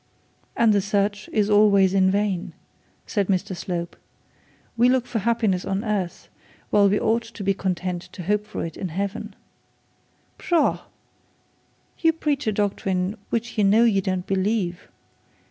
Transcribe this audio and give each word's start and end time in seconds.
'And 0.55 0.73
the 0.73 0.81
search 0.81 1.29
is 1.31 1.47
always 1.47 1.93
in 1.93 2.09
vain,' 2.09 2.53
said 3.05 3.27
Mr 3.27 3.55
Slope. 3.55 3.95
'We 4.75 4.89
look 4.89 5.05
for 5.05 5.19
happiness 5.19 5.63
on 5.63 5.85
earth, 5.85 6.27
while 6.71 6.89
we 6.89 6.99
ought 6.99 7.21
to 7.21 7.43
be 7.43 7.53
content 7.53 8.01
to 8.13 8.23
hope 8.23 8.47
for 8.47 8.65
it 8.65 8.77
in 8.77 8.87
heaven.' 8.87 9.35
'Pshaw! 10.39 10.85
you 11.99 12.13
preach 12.13 12.47
a 12.47 12.51
doctrine 12.51 13.15
which 13.29 13.59
you 13.59 13.63
know 13.63 13.83
you 13.83 14.01
don't 14.01 14.25
believe. 14.25 14.87